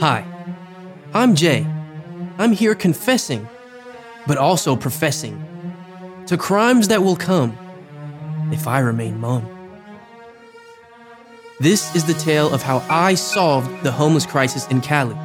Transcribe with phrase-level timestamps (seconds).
[0.00, 0.24] Hi,
[1.12, 1.66] I'm Jay.
[2.38, 3.48] I'm here confessing,
[4.28, 5.44] but also professing
[6.28, 7.58] to crimes that will come
[8.52, 9.44] if I remain mum.
[11.58, 15.16] This is the tale of how I solved the homeless crisis in Cali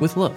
[0.00, 0.36] with love.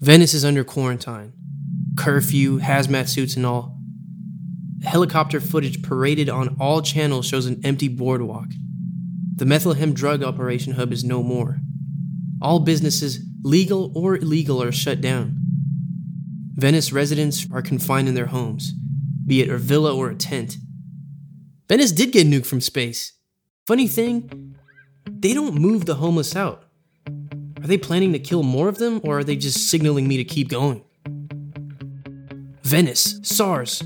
[0.00, 1.32] Venice is under quarantine,
[1.96, 3.81] curfew, hazmat suits, and all.
[4.84, 8.48] Helicopter footage paraded on all channels shows an empty boardwalk.
[9.36, 11.58] The Methalhem drug operation hub is no more.
[12.40, 15.38] All businesses, legal or illegal, are shut down.
[16.54, 18.72] Venice residents are confined in their homes,
[19.26, 20.56] be it a villa or a tent.
[21.68, 23.12] Venice did get nuked from space.
[23.66, 24.54] Funny thing,
[25.06, 26.64] they don't move the homeless out.
[27.06, 30.24] Are they planning to kill more of them, or are they just signaling me to
[30.24, 30.84] keep going?
[32.62, 33.82] Venice, SARS,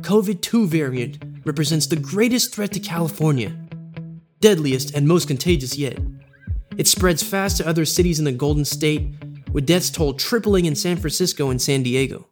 [0.00, 3.56] COVID 2 variant represents the greatest threat to California,
[4.40, 5.98] deadliest and most contagious yet.
[6.76, 9.08] It spreads fast to other cities in the Golden State,
[9.52, 12.28] with deaths toll tripling in San Francisco and San Diego.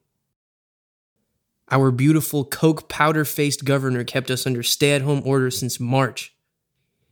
[1.71, 6.37] Our beautiful coke powder faced governor kept us under stay at home orders since March.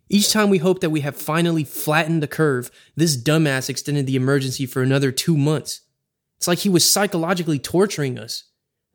[0.09, 4.17] Each time we hoped that we have finally flattened the curve, this dumbass extended the
[4.17, 5.81] emergency for another two months.
[6.37, 8.45] It's like he was psychologically torturing us.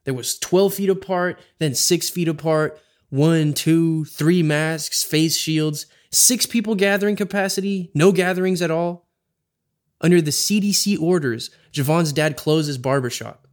[0.09, 5.85] There was 12 feet apart, then 6 feet apart, one, two, three masks, face shields,
[6.09, 9.07] six people gathering capacity, no gatherings at all.
[10.01, 13.47] Under the CDC orders, Javon's dad closed his barbershop.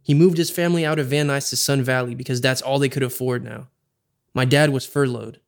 [0.00, 2.88] He moved his family out of Van Nuys to Sun Valley because that's all they
[2.88, 3.68] could afford now.
[4.32, 5.40] My dad was furloughed.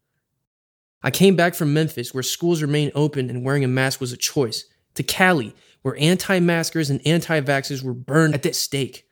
[1.03, 4.19] I came back from Memphis, where schools remained open and wearing a mask was a
[4.19, 4.67] choice,
[4.97, 9.07] to Cali, where anti maskers and anti vaxxers were burned at the stake.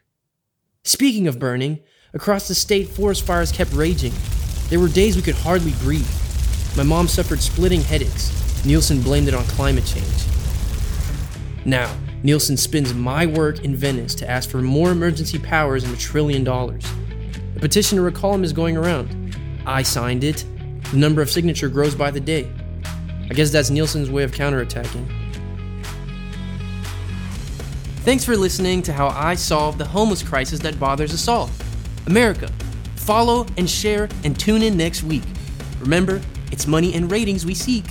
[0.88, 1.80] Speaking of burning,
[2.14, 4.14] across the state, forest fires kept raging.
[4.70, 6.08] There were days we could hardly breathe.
[6.78, 8.64] My mom suffered splitting headaches.
[8.64, 10.06] Nielsen blamed it on climate change.
[11.66, 15.98] Now, Nielsen spins my work in Venice to ask for more emergency powers and a
[15.98, 16.86] trillion dollars.
[17.54, 19.36] A petition to recall him is going around.
[19.66, 20.46] I signed it.
[20.90, 22.50] The number of signature grows by the day.
[23.28, 25.17] I guess that's Nielsen's way of counterattacking.
[28.08, 31.50] Thanks for listening to how I solve the homeless crisis that bothers us all.
[32.06, 32.50] America,
[32.96, 35.24] follow and share and tune in next week.
[35.78, 36.18] Remember,
[36.50, 37.84] it's money and ratings we seek.